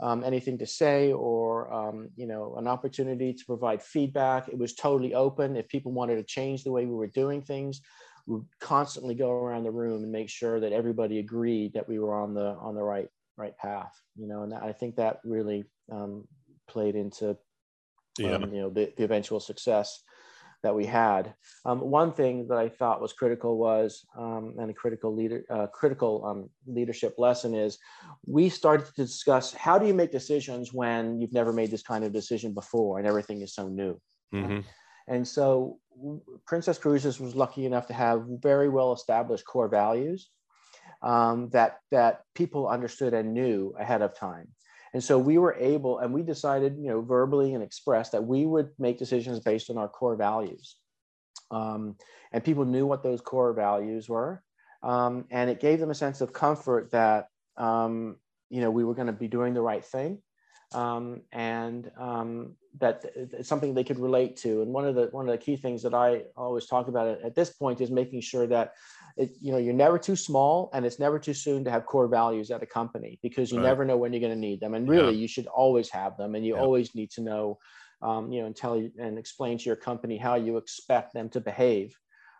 [0.00, 4.74] um, anything to say or um, you know an opportunity to provide feedback, it was
[4.74, 5.56] totally open.
[5.56, 7.80] If people wanted to change the way we were doing things,
[8.26, 11.98] we would constantly go around the room and make sure that everybody agreed that we
[11.98, 13.92] were on the on the right right path.
[14.16, 16.26] You know, and I think that really um,
[16.68, 17.36] played into
[18.18, 18.34] yeah.
[18.34, 20.02] Um, you know the, the eventual success
[20.62, 21.34] that we had.
[21.64, 25.66] Um, one thing that I thought was critical was, um, and a critical leader, uh,
[25.66, 27.78] critical um, leadership lesson is,
[28.26, 32.04] we started to discuss how do you make decisions when you've never made this kind
[32.04, 34.00] of decision before and everything is so new.
[34.34, 34.60] Mm-hmm.
[35.08, 35.78] And so,
[36.46, 40.30] Princess Cruises was lucky enough to have very well established core values
[41.02, 44.48] um, that that people understood and knew ahead of time.
[44.94, 48.44] And so we were able, and we decided, you know, verbally and expressed that we
[48.44, 50.76] would make decisions based on our core values.
[51.50, 51.96] Um,
[52.32, 54.42] and people knew what those core values were.
[54.82, 58.16] Um, and it gave them a sense of comfort that, um,
[58.50, 60.18] you know, we were going to be doing the right thing.
[60.74, 64.62] Um, and um, that it's something they could relate to.
[64.62, 67.34] And one of the one of the key things that I always talk about at
[67.34, 68.72] this point is making sure that
[69.16, 72.08] it, you know you're never too small and it's never too soon to have core
[72.08, 73.66] values at a company because you right.
[73.66, 74.74] never know when you're going to need them.
[74.74, 75.20] And really, yeah.
[75.20, 76.60] you should always have them, and you yeah.
[76.60, 77.58] always need to know,
[78.02, 81.28] um, you know, and tell you and explain to your company how you expect them
[81.30, 81.96] to behave.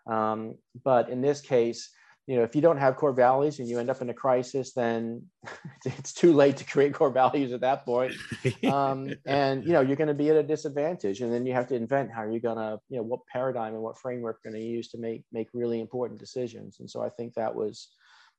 [0.07, 1.89] Um, but in this case,
[2.27, 4.73] you know if you don't have core values and you end up in a crisis
[4.73, 5.23] then
[5.85, 8.13] it's too late to create core values at that point.
[8.63, 11.67] Um, and you know you're going to be at a disadvantage and then you have
[11.67, 14.61] to invent how you're going to you know what paradigm and what framework you're going
[14.61, 16.79] to use to make make really important decisions.
[16.79, 17.89] And so i think that was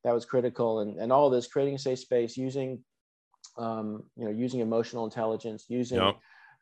[0.04, 0.80] that was critical.
[0.80, 2.84] And, and all this creating a safe space using
[3.58, 6.16] um, you know using emotional intelligence using yep.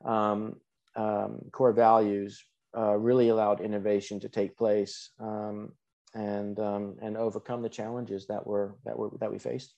[0.04, 0.56] um,
[0.96, 2.44] um, core values
[2.76, 5.10] uh, really allowed innovation to take place.
[5.20, 5.72] Um,
[6.14, 9.74] and um, and overcome the challenges that were that were that we faced.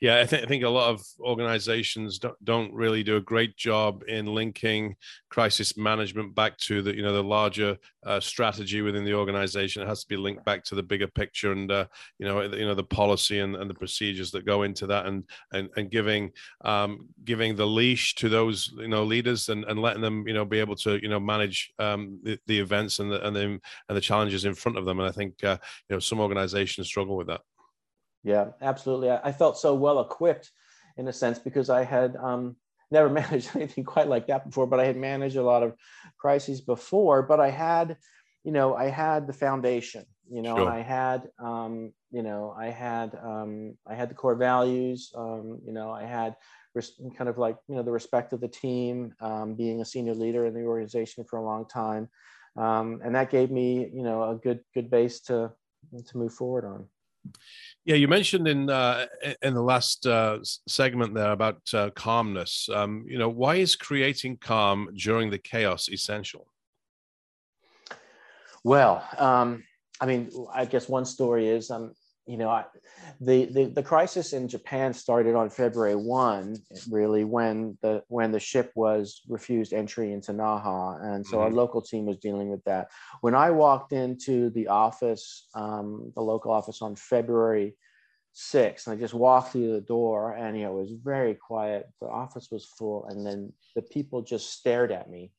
[0.00, 3.56] Yeah, I think I think a lot of organizations don't, don't really do a great
[3.56, 4.94] job in linking
[5.28, 9.82] crisis management back to the you know the larger uh, strategy within the organization.
[9.82, 11.86] It has to be linked back to the bigger picture and uh,
[12.20, 15.24] you know you know the policy and, and the procedures that go into that, and
[15.52, 16.30] and and giving
[16.64, 20.44] um, giving the leash to those you know leaders and, and letting them you know
[20.44, 23.60] be able to you know manage um, the, the events and the and the and
[23.96, 25.00] the challenges in front of them.
[25.00, 25.58] And I think uh,
[25.88, 27.40] you know some organizations struggle with that.
[28.28, 29.08] Yeah, absolutely.
[29.08, 30.50] I, I felt so well equipped
[30.98, 32.56] in a sense because I had um,
[32.90, 35.72] never managed anything quite like that before, but I had managed a lot of
[36.18, 37.22] crises before.
[37.22, 37.96] But I had,
[38.44, 40.04] you know, I had the foundation.
[40.30, 40.68] You know, sure.
[40.68, 45.10] I had, um, you know, I had, um, I had the core values.
[45.16, 46.36] Um, you know, I had
[46.74, 50.12] res- kind of like, you know, the respect of the team, um, being a senior
[50.12, 52.10] leader in the organization for a long time,
[52.58, 55.50] um, and that gave me, you know, a good good base to
[56.06, 56.84] to move forward on.
[57.84, 59.06] Yeah, you mentioned in uh,
[59.42, 62.68] in the last uh, segment there about uh, calmness.
[62.72, 66.48] Um, you know, why is creating calm during the chaos essential?
[68.64, 69.64] Well, um,
[70.00, 71.94] I mean, I guess one story is um,
[72.28, 72.64] you know, I,
[73.20, 76.56] the, the the crisis in Japan started on February one,
[76.90, 81.44] really when the when the ship was refused entry into Naha, and so mm-hmm.
[81.44, 82.88] our local team was dealing with that.
[83.22, 87.74] When I walked into the office, um, the local office on February
[88.34, 91.86] 6th, and I just walked through the door, and you know, it was very quiet.
[92.02, 95.32] The office was full, and then the people just stared at me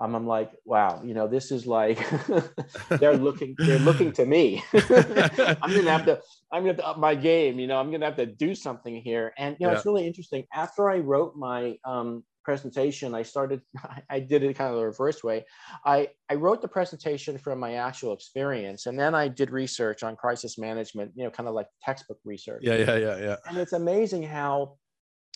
[0.00, 1.98] um, I'm like, wow, you know, this is like
[2.88, 4.62] they're looking, they're looking to me.
[4.72, 7.58] I'm gonna have to, I'm gonna have to up my game.
[7.58, 9.32] You know, I'm gonna have to do something here.
[9.36, 9.76] And you know, yeah.
[9.76, 10.44] it's really interesting.
[10.54, 13.60] After I wrote my um, presentation, I started,
[14.08, 15.44] I did it kind of the reverse way.
[15.84, 20.16] I I wrote the presentation from my actual experience, and then I did research on
[20.16, 21.12] crisis management.
[21.14, 22.62] You know, kind of like textbook research.
[22.64, 23.36] Yeah, yeah, yeah, yeah.
[23.46, 24.76] And it's amazing how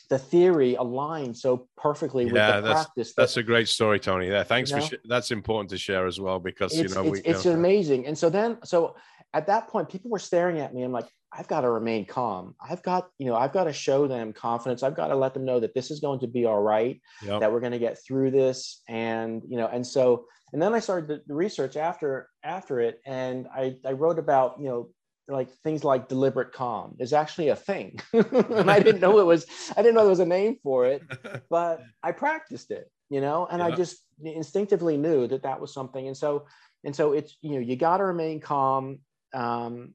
[0.09, 3.15] the theory aligns so perfectly with the that's, practice.
[3.15, 4.29] That, that's a great story, Tony.
[4.29, 4.83] Yeah, thanks you know?
[4.83, 7.45] for sh- that's important to share as well because it's, you know it's, we, it's
[7.45, 7.53] know.
[7.53, 8.07] amazing.
[8.07, 8.97] And so then, so
[9.33, 10.83] at that point, people were staring at me.
[10.83, 12.55] I'm like, I've got to remain calm.
[12.61, 14.85] I've got, you know, I've got to show them confidence.
[14.85, 17.41] I've got to let them know that this is going to be all right, yep.
[17.41, 18.83] that we're going to get through this.
[18.89, 23.01] And, you know, and so, and then I started the research after, after it.
[23.05, 24.91] And I, I wrote about, you know,
[25.29, 27.99] like things like deliberate calm is actually a thing.
[28.13, 31.03] And i didn't know it was i didn't know there was a name for it
[31.51, 33.47] but i practiced it you know?
[33.51, 33.67] And yeah.
[33.67, 36.07] i just instinctively knew that that was something.
[36.07, 36.47] And so
[36.85, 38.99] and so it's you know you got to remain calm
[39.33, 39.95] um,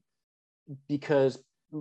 [0.88, 1.38] because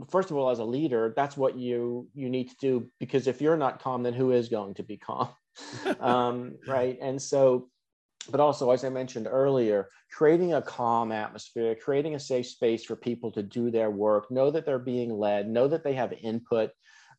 [0.09, 3.41] first of all as a leader that's what you you need to do because if
[3.41, 5.29] you're not calm then who is going to be calm?
[5.99, 6.97] Um, right?
[7.01, 7.67] And so
[8.29, 12.95] but also, as I mentioned earlier, creating a calm atmosphere, creating a safe space for
[12.95, 16.71] people to do their work, know that they're being led, know that they have input.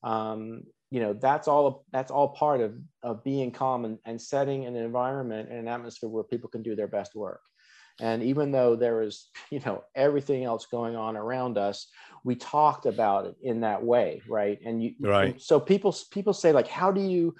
[0.02, 1.84] Um, you know, that's all.
[1.92, 6.08] That's all part of of being calm and, and setting an environment and an atmosphere
[6.08, 7.42] where people can do their best work.
[8.00, 11.86] And even though there is, you know, everything else going on around us,
[12.24, 14.58] we talked about it in that way, right?
[14.64, 15.32] And you, right.
[15.32, 17.34] And so people people say like, how do you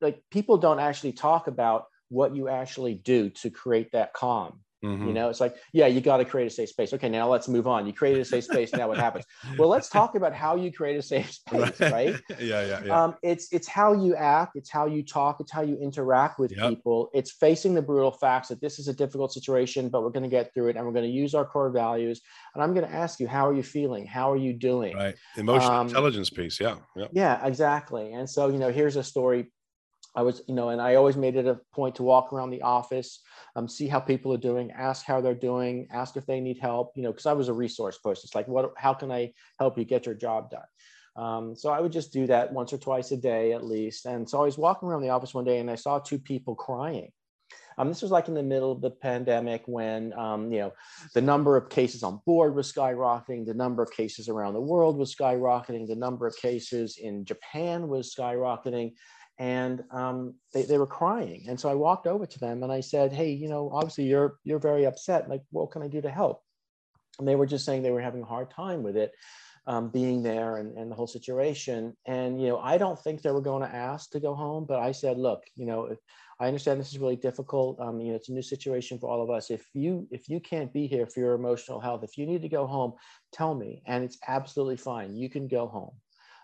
[0.00, 0.22] like?
[0.30, 4.60] People don't actually talk about what you actually do to create that calm.
[4.84, 5.08] Mm-hmm.
[5.08, 6.92] You know, it's like, yeah, you got to create a safe space.
[6.92, 7.86] Okay, now let's move on.
[7.86, 8.72] You created a safe space.
[8.72, 9.24] Now what happens?
[9.58, 12.14] Well, let's talk about how you create a safe space, right?
[12.40, 13.04] yeah, yeah, yeah.
[13.04, 14.56] Um, it's it's how you act.
[14.56, 15.38] It's how you talk.
[15.40, 16.68] It's how you interact with yep.
[16.68, 17.10] people.
[17.14, 20.28] It's facing the brutal facts that this is a difficult situation, but we're going to
[20.28, 22.20] get through it, and we're going to use our core values.
[22.54, 24.04] And I'm going to ask you, how are you feeling?
[24.06, 24.96] How are you doing?
[24.96, 26.60] Right, emotional um, intelligence piece.
[26.60, 28.12] Yeah, yeah, yeah, exactly.
[28.12, 29.46] And so, you know, here's a story
[30.16, 32.62] I was, you know, and I always made it a point to walk around the
[32.62, 33.20] office,
[33.54, 36.92] um, see how people are doing, ask how they're doing, ask if they need help,
[36.96, 38.22] you know, because I was a resource person.
[38.24, 40.62] It's like, what, how can I help you get your job done?
[41.16, 44.06] Um, so I would just do that once or twice a day at least.
[44.06, 46.54] And so I was walking around the office one day and I saw two people
[46.54, 47.10] crying.
[47.78, 50.72] Um, this was like in the middle of the pandemic when um, you know
[51.14, 54.96] the number of cases on board was skyrocketing, the number of cases around the world
[54.96, 58.92] was skyrocketing, the number of cases in Japan was skyrocketing,
[59.38, 61.44] and um, they, they were crying.
[61.48, 64.38] And so i walked over to them and i said hey you know obviously you're
[64.44, 65.28] you're very upset.
[65.28, 66.42] Like what can i do to help?
[67.18, 69.12] And they were just saying they were having a hard time with it
[69.66, 71.96] um, being there and, and the whole situation.
[72.06, 74.80] And you know i don't think they were going to ask to go home but
[74.80, 75.98] i said look you know if,
[76.40, 77.80] i understand this is really difficult.
[77.80, 79.50] Um, you know it's a new situation for all of us.
[79.50, 82.48] If you if you can't be here for your emotional health if you need to
[82.48, 82.94] go home
[83.32, 83.82] tell me.
[83.86, 85.14] And it's absolutely fine.
[85.14, 85.92] You can go home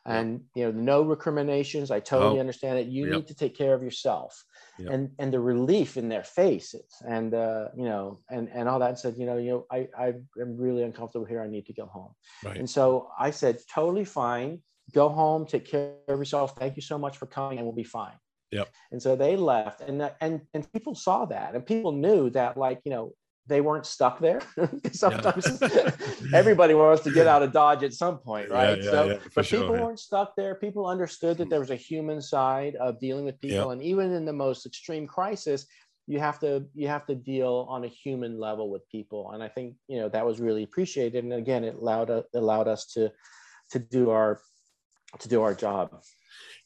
[0.04, 2.40] and you know no recriminations i totally oh.
[2.40, 3.14] understand it you yep.
[3.14, 4.44] need to take care of yourself
[4.78, 4.90] yep.
[4.90, 8.90] and and the relief in their faces and uh you know and and all that
[8.90, 10.08] and said you know you know i i
[10.40, 12.12] am really uncomfortable here i need to go home
[12.44, 12.56] right.
[12.56, 14.60] and so i said totally fine
[14.92, 17.84] go home take care of yourself thank you so much for coming and we'll be
[17.84, 18.14] fine
[18.52, 18.68] Yep.
[18.90, 22.58] And so they left, and that, and and people saw that, and people knew that,
[22.58, 23.14] like you know,
[23.46, 24.40] they weren't stuck there.
[24.92, 25.90] Sometimes yeah.
[26.34, 28.78] everybody wants to get out of Dodge at some point, right?
[28.78, 30.54] Yeah, yeah, so, but sure, people weren't stuck there.
[30.54, 34.24] People understood that there was a human side of dealing with people, and even in
[34.24, 35.66] the most extreme crisis,
[36.06, 39.30] you have to you have to deal on a human level with people.
[39.32, 41.24] And I think you know that was really appreciated.
[41.24, 43.10] And again, it allowed it allowed us to
[43.70, 44.40] to do our
[45.18, 45.90] to do our job.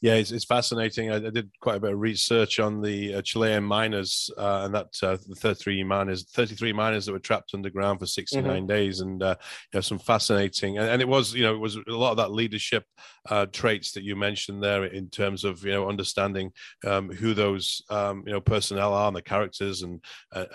[0.02, 1.10] Yeah, it's, it's fascinating.
[1.10, 4.74] I, I, did quite a bit of research on the uh, Chilean miners uh, and
[4.74, 8.66] that uh, the 33 miners, 33 miners that were trapped underground for 69 mm-hmm.
[8.66, 9.36] days, and uh,
[9.72, 10.76] you know some fascinating.
[10.76, 12.84] And, and, it was, you know, it was a lot of that leadership
[13.30, 16.52] uh, traits that you mentioned there in terms of you know understanding
[16.86, 20.04] um, who those um, you know personnel are and the characters, and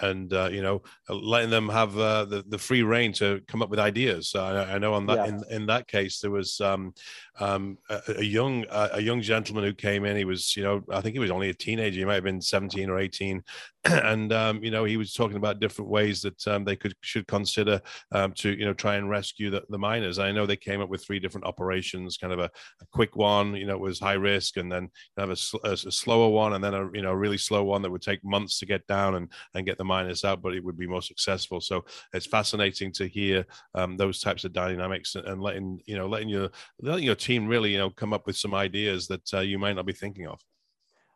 [0.02, 3.80] and uh, you know letting them have the the free rein to come up with
[3.80, 4.36] ideas.
[4.36, 5.26] I, I know on that yeah.
[5.28, 6.94] in in that case there was um,
[7.40, 10.16] um a, a, young a young gentleman who came in.
[10.16, 12.00] He was, you know, I think he was only a teenager.
[12.00, 13.44] He might have been 17 or 18.
[13.86, 17.26] and, um, you know, he was talking about different ways that um, they could should
[17.28, 20.20] consider um, to, you know, try and rescue the, the miners.
[20.20, 22.46] I know they came up with three different operations, kind of a,
[22.82, 26.30] a quick one, you know, was high risk, and then have a, a, a, slower
[26.30, 28.86] one, and then a, you know, really slow one that would take months to get
[28.86, 31.60] down and, and get the miners out, but it would be more successful.
[31.60, 31.84] So
[32.14, 36.30] it's fascinating to hear um, those types of dynamics and, and letting, you know, letting
[36.30, 36.50] your,
[36.82, 39.60] letting your team really, you know, come up with some ideas that that uh, you
[39.60, 40.40] might not be thinking of?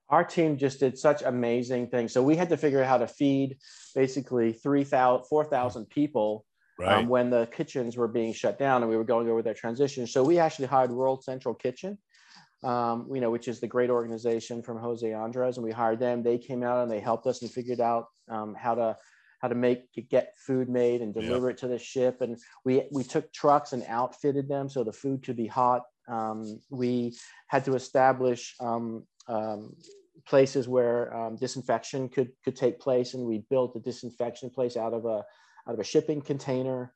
[0.10, 2.14] Our team just did such amazing things.
[2.14, 3.58] So we had to figure out how to feed
[3.96, 6.46] basically 3,000, 4,000 people
[6.80, 6.98] um, right.
[7.00, 10.06] um, when the kitchens were being shut down and we were going over their transition.
[10.06, 11.98] So we actually hired World Central Kitchen,
[12.64, 16.22] um, you know, which is the great organization from Jose Andres, and we hired them.
[16.22, 18.98] They came out and they helped us and figured out um, how to
[19.42, 21.56] how to make get food made and deliver yep.
[21.56, 22.22] it to the ship.
[22.22, 26.60] And we we took trucks and outfitted them so the food could be hot um,
[26.70, 27.16] we
[27.48, 29.76] had to establish um, um,
[30.28, 34.94] places where um, disinfection could could take place, and we built a disinfection place out
[34.94, 35.24] of a
[35.68, 36.94] out of a shipping container.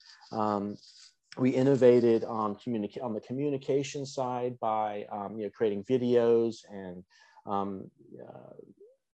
[1.37, 7.03] We innovated on communica- on the communication side by um, you know creating videos and
[7.45, 8.53] um, uh,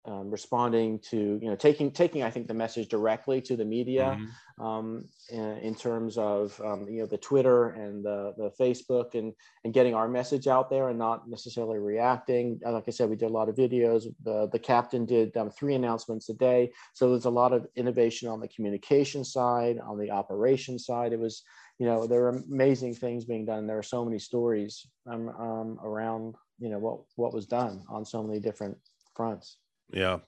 [0.06, 4.18] um, responding to you know taking taking I think the message directly to the media
[4.18, 4.64] mm-hmm.
[4.64, 9.34] um, in, in, terms of um, you know the Twitter and the, the Facebook and
[9.64, 12.58] and getting our message out there and not necessarily reacting.
[12.64, 14.06] Like I said, we did a lot of videos.
[14.24, 16.72] The the captain did um, three announcements a day.
[16.94, 21.12] So there's a lot of innovation on the communication side, on the operation side.
[21.12, 21.42] It was
[21.78, 23.66] you know there are amazing things being done.
[23.66, 28.06] There are so many stories um, um, around you know what what was done on
[28.06, 28.78] so many different
[29.14, 29.58] fronts.
[29.92, 30.18] Yeah.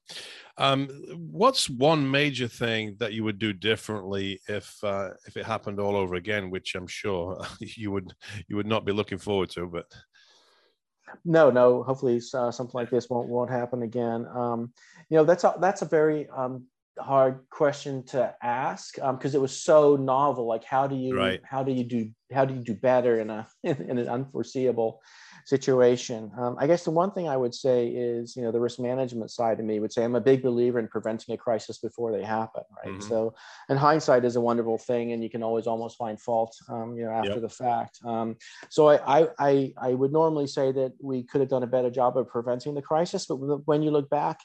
[0.58, 5.80] Um, what's one major thing that you would do differently if uh, if it happened
[5.80, 8.12] all over again, which I'm sure you would
[8.48, 9.86] you would not be looking forward to, but
[11.24, 11.82] no, no.
[11.82, 14.26] Hopefully, uh, something like this won't won't happen again.
[14.26, 14.72] Um,
[15.08, 16.66] you know, that's a, that's a very um,
[16.98, 20.46] hard question to ask because um, it was so novel.
[20.46, 21.40] Like, how do you right.
[21.44, 25.00] how do you do how do you do better in a in an unforeseeable
[25.44, 26.30] situation.
[26.38, 29.30] Um, I guess the one thing I would say is, you know, the risk management
[29.30, 32.22] side of me would say I'm a big believer in preventing a crisis before they
[32.22, 32.94] happen, right?
[32.94, 33.08] Mm-hmm.
[33.08, 33.34] So,
[33.68, 37.04] and hindsight is a wonderful thing, and you can always almost find fault, um, you
[37.04, 37.40] know, after yep.
[37.40, 37.98] the fact.
[38.04, 38.36] Um,
[38.70, 42.16] so I, I, I would normally say that we could have done a better job
[42.16, 44.40] of preventing the crisis, but when you look back,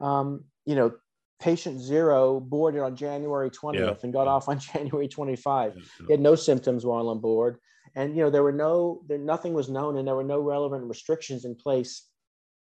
[0.00, 0.92] um, you know,
[1.40, 3.94] patient zero boarded on January 20th yeah.
[4.02, 5.74] and got off on January 25.
[5.74, 5.82] Yeah.
[6.06, 7.58] He had no symptoms while on board
[7.94, 10.84] and you know there were no there nothing was known and there were no relevant
[10.84, 12.08] restrictions in place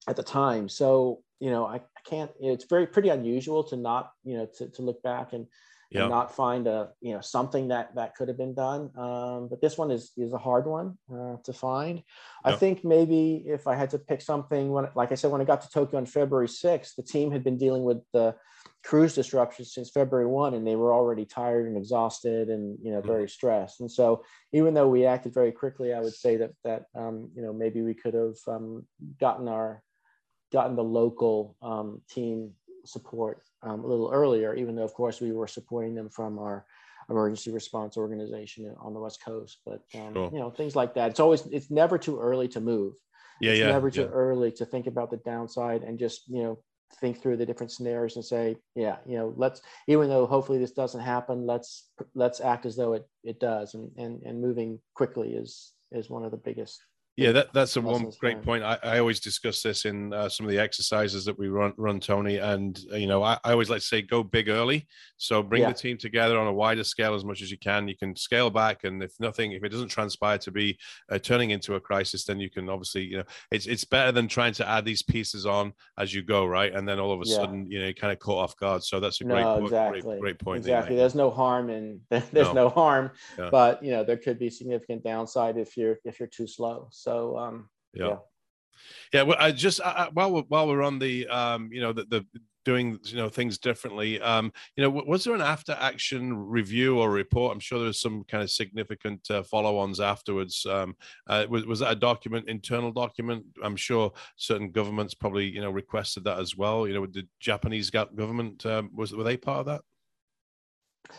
[0.07, 0.69] at the time.
[0.69, 4.69] So you know i, I can't it's very pretty unusual to not you know to,
[4.69, 5.45] to look back and,
[5.91, 6.01] yeah.
[6.01, 8.89] and not find a you know something that that could have been done.
[8.97, 12.03] Um, but this one is is a hard one uh, to find.
[12.43, 15.43] I think maybe if i had to pick something when like i said when i
[15.43, 18.35] got to tokyo on february 6th the team had been dealing with the
[18.85, 22.99] cruise disruptions since February 1 and they were already tired and exhausted and you know
[22.99, 23.07] mm-hmm.
[23.07, 26.85] very stressed and so even though we acted very quickly I would say that that
[26.95, 28.85] um, you know maybe we could have um,
[29.19, 29.81] gotten our
[30.51, 32.51] gotten the local um, team
[32.85, 36.63] support um, a little earlier even though of course we were supporting them from our
[37.09, 40.29] emergency response organization on the west coast but um, sure.
[40.31, 42.93] you know things like that it's always it's never too early to move
[43.41, 44.07] yeah it's yeah never too yeah.
[44.07, 46.59] early to think about the downside and just you know
[46.99, 50.71] think through the different scenarios and say, yeah, you know, let's even though hopefully this
[50.71, 55.33] doesn't happen, let's let's act as though it it does, and and and moving quickly
[55.33, 56.81] is is one of the biggest
[57.17, 58.61] yeah, that, that's a one great point.
[58.61, 62.01] I, I always discuss this in uh, some of the exercises that we run, run
[62.01, 62.37] Tony.
[62.37, 64.85] And, uh, you know, I, I, always like to say go big early.
[65.15, 65.69] So bring yeah.
[65.69, 67.87] the team together on a wider scale as much as you can.
[67.87, 68.83] You can scale back.
[68.83, 70.77] And if nothing, if it doesn't transpire to be
[71.09, 74.27] uh, turning into a crisis, then you can obviously, you know, it's, it's better than
[74.27, 76.73] trying to add these pieces on as you go, right?
[76.73, 77.35] And then all of a yeah.
[77.37, 78.83] sudden, you know, you kind of caught off guard.
[78.83, 80.01] So that's a great, no, exactly.
[80.01, 80.57] great, great point.
[80.57, 80.97] Exactly.
[80.97, 83.47] There's no harm and there's no, no harm, yeah.
[83.49, 86.89] but, you know, there could be significant downside if you're, if you're too slow.
[86.91, 87.04] So
[87.37, 88.07] um, yeah.
[88.07, 88.17] yeah.
[89.13, 92.03] Yeah, well, I just I, while we're, while we're on the um, you know the,
[92.05, 92.25] the
[92.65, 94.19] doing you know things differently.
[94.19, 97.53] Um, you know, was there an after action review or report?
[97.53, 100.65] I'm sure there was some kind of significant uh, follow ons afterwards.
[100.65, 100.95] Um,
[101.27, 103.45] uh, was was that a document, internal document?
[103.63, 106.87] I'm sure certain governments probably you know requested that as well.
[106.87, 109.81] You know, the Japanese government um, was were they part of that?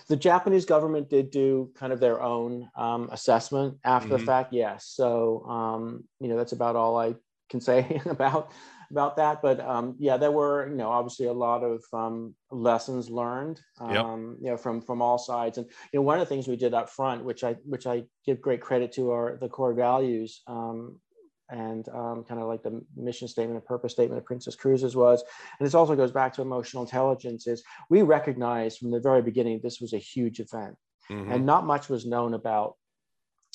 [0.08, 4.18] The Japanese government did do kind of their own um, assessment after mm-hmm.
[4.18, 4.92] the fact, yes.
[4.94, 7.14] So, um, you know, that's about all I
[7.48, 8.52] can say about
[8.90, 9.42] about that.
[9.42, 14.04] But um, yeah, there were, you know, obviously a lot of um, lessons learned, yep.
[14.04, 15.58] Um, you know, from from all sides.
[15.58, 18.04] And you know, one of the things we did up front, which I which I
[18.24, 21.00] give great credit to, are the core values um,
[21.50, 25.22] and um, kind of like the mission statement and purpose statement of Princess Cruises was.
[25.58, 29.60] And this also goes back to emotional intelligence is we recognized from the very beginning
[29.62, 30.76] this was a huge event
[31.10, 31.32] mm-hmm.
[31.32, 32.76] and not much was known about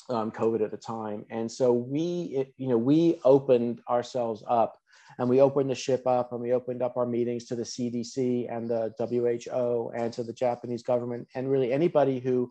[0.08, 1.24] um, COVID at the time.
[1.30, 4.76] And so we, it, you know, we opened ourselves up
[5.18, 8.54] and we opened the ship up and we opened up our meetings to the CDC
[8.54, 12.50] and the WHO and to the Japanese government and really anybody who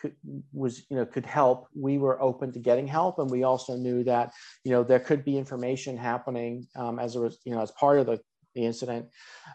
[0.00, 0.14] could,
[0.52, 1.68] was you know could help.
[1.74, 4.32] We were open to getting help and we also knew that
[4.64, 8.06] you know there could be information happening um, as a you know as part of
[8.06, 8.20] the,
[8.54, 9.06] the incident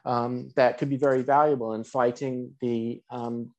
[0.05, 3.51] um, that could be very valuable in fighting the um,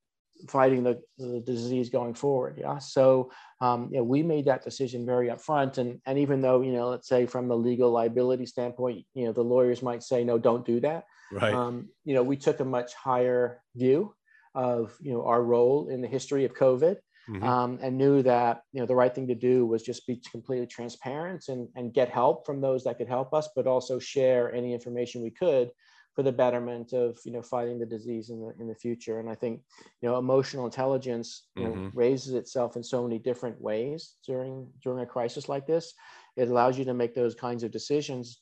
[0.48, 2.78] fighting the, the disease going forward yeah?
[2.78, 3.30] So
[3.60, 6.88] um, you know, we made that decision very upfront and and even though you know
[6.88, 10.66] let's say from the legal liability standpoint you know the lawyers might say no don't
[10.66, 11.04] do that.
[11.32, 11.54] Right.
[11.54, 14.14] Um, you know we took a much higher view
[14.54, 16.96] of you know our role in the history of COVID,
[17.28, 17.42] mm-hmm.
[17.42, 20.66] um, and knew that you know the right thing to do was just be completely
[20.66, 24.72] transparent and and get help from those that could help us, but also share any
[24.72, 25.70] information we could
[26.14, 29.18] for the betterment of you know fighting the disease in the in the future.
[29.18, 29.60] And I think
[30.00, 31.84] you know emotional intelligence you mm-hmm.
[31.84, 35.92] know, raises itself in so many different ways during during a crisis like this.
[36.36, 38.40] It allows you to make those kinds of decisions.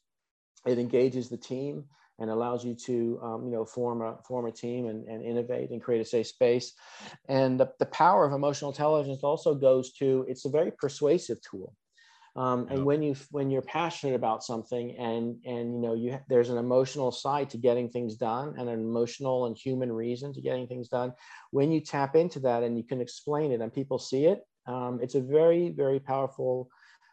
[0.66, 1.84] It engages the team
[2.23, 5.70] and allows you to um, you know form a form a team and, and innovate
[5.70, 6.73] and create a safe space.
[7.29, 11.75] And the, the power of emotional intelligence also goes to it's a very persuasive tool.
[12.35, 16.49] Um, and when you when you're passionate about something and and you know you there's
[16.49, 20.66] an emotional side to getting things done and an emotional and human reason to getting
[20.66, 21.12] things done
[21.51, 24.99] when you tap into that and you can explain it and people see it um,
[25.03, 26.70] it's a very very powerful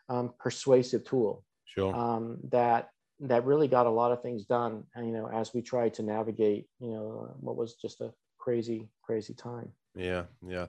[0.07, 1.93] um, persuasive tool sure.
[1.93, 2.87] Um, that
[3.21, 6.03] that really got a lot of things done and, you know as we tried to
[6.03, 9.69] navigate you know what was just a crazy crazy time.
[9.95, 10.67] Yeah yeah.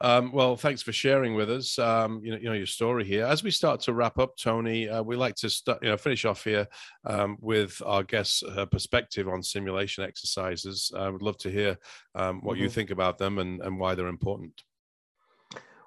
[0.00, 3.26] Um, well thanks for sharing with us um, you know you know your story here.
[3.26, 6.24] As we start to wrap up tony uh, we like to start you know finish
[6.24, 6.66] off here
[7.04, 10.90] um, with our guests uh, perspective on simulation exercises.
[10.96, 11.76] I would love to hear
[12.14, 12.64] um, what mm-hmm.
[12.64, 14.62] you think about them and, and why they're important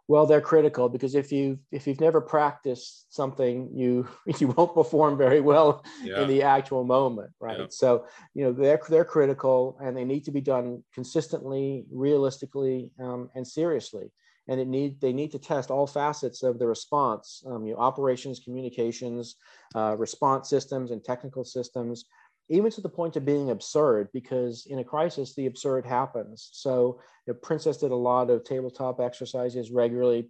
[0.08, 4.08] well they're critical because if you if you've never practiced something you
[4.39, 6.22] you won't perform very well yeah.
[6.22, 7.66] in the actual moment right yeah.
[7.70, 13.30] so you know they're they're critical and they need to be done consistently realistically um,
[13.36, 14.12] and seriously
[14.47, 17.80] and it need they need to test all facets of the response um, you know
[17.80, 19.36] operations communications
[19.76, 22.06] uh, response systems and technical systems
[22.50, 26.50] even to the point of being absurd, because in a crisis, the absurd happens.
[26.54, 30.30] So, you know, Princess did a lot of tabletop exercises regularly.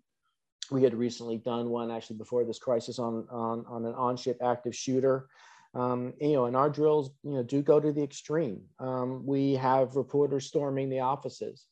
[0.72, 4.40] We had recently done one actually before this crisis on, on, on an on ship
[4.42, 5.28] active shooter.
[5.74, 8.62] Um, you know, and our drills, you know, do go to the extreme.
[8.80, 11.66] Um, we have reporters storming the offices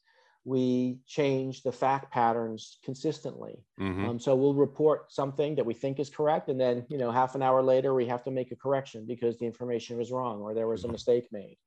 [0.46, 3.64] we change the fact patterns consistently.
[3.80, 4.10] Mm-hmm.
[4.10, 7.36] Um, so we'll report something that we think is correct, and then you know half
[7.36, 10.54] an hour later we have to make a correction because the information was wrong or
[10.54, 10.94] there was a mm-hmm.
[10.94, 11.58] mistake made.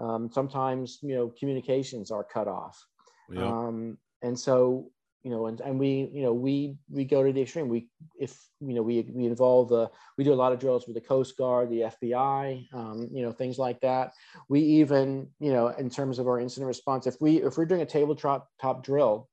[0.00, 2.84] Um, sometimes you know communications are cut off,
[3.30, 3.44] yep.
[3.44, 4.90] um, and so
[5.24, 7.68] you know, and, and we, you know, we we go to the extreme.
[7.68, 7.88] We
[8.20, 11.00] if you know we we involve the we do a lot of drills with the
[11.00, 14.12] Coast Guard, the FBI, um, you know, things like that.
[14.50, 17.80] We even, you know, in terms of our incident response, if we if we're doing
[17.80, 19.30] a tabletop top drill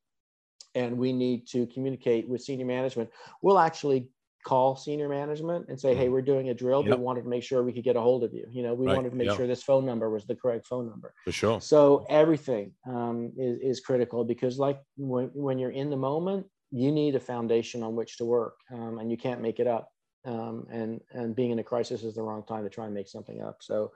[0.75, 3.09] and we need to communicate with senior management,
[3.41, 4.07] we'll actually
[4.43, 6.13] call senior management and say, hey, mm-hmm.
[6.13, 6.83] we're doing a drill.
[6.85, 6.97] Yep.
[6.97, 8.45] We wanted to make sure we could get a hold of you.
[8.49, 8.95] You know, we right.
[8.95, 9.37] wanted to make yep.
[9.37, 11.13] sure this phone number was the correct phone number.
[11.23, 11.61] For sure.
[11.61, 16.91] So everything um, is, is critical because like when, when you're in the moment, you
[16.91, 19.89] need a foundation on which to work um, and you can't make it up.
[20.23, 23.07] Um, and, and being in a crisis is the wrong time to try and make
[23.07, 23.57] something up.
[23.61, 23.91] So,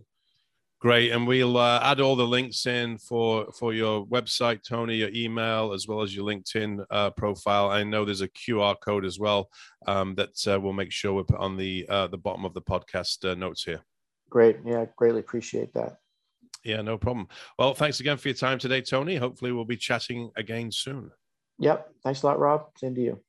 [0.79, 5.09] Great, and we'll uh, add all the links in for for your website, Tony, your
[5.09, 7.71] email, as well as your LinkedIn uh, profile.
[7.71, 9.49] I know there's a QR code as well
[9.87, 12.61] um, that uh, we'll make sure we put on the uh, the bottom of the
[12.61, 13.81] podcast uh, notes here.
[14.29, 15.97] Great, yeah, greatly appreciate that.
[16.63, 17.27] Yeah, no problem.
[17.57, 19.15] Well, thanks again for your time today, Tony.
[19.15, 21.09] Hopefully, we'll be chatting again soon.
[21.57, 22.67] Yep, thanks a lot, Rob.
[22.77, 23.19] Same to you.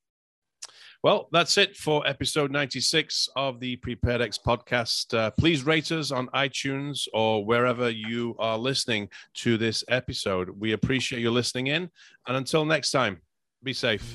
[1.01, 5.17] Well, that's it for episode 96 of the PreparedEx podcast.
[5.17, 10.49] Uh, please rate us on iTunes or wherever you are listening to this episode.
[10.49, 11.89] We appreciate you listening in.
[12.27, 13.21] And until next time,
[13.63, 14.13] be safe.